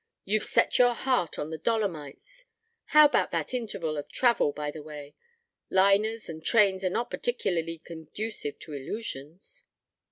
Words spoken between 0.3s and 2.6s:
set your heart on the Dolomites....